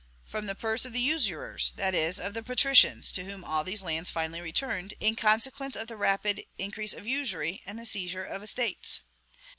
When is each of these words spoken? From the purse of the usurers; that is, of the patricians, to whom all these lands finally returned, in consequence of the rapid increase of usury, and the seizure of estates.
From 0.25 0.47
the 0.47 0.55
purse 0.55 0.83
of 0.83 0.93
the 0.93 0.99
usurers; 0.99 1.73
that 1.75 1.93
is, 1.93 2.19
of 2.19 2.33
the 2.33 2.41
patricians, 2.41 3.11
to 3.11 3.23
whom 3.23 3.43
all 3.43 3.63
these 3.63 3.83
lands 3.83 4.09
finally 4.09 4.41
returned, 4.41 4.95
in 4.99 5.15
consequence 5.15 5.75
of 5.75 5.85
the 5.87 5.95
rapid 5.95 6.43
increase 6.57 6.93
of 6.95 7.05
usury, 7.05 7.61
and 7.67 7.77
the 7.77 7.85
seizure 7.85 8.23
of 8.23 8.41
estates. 8.41 9.01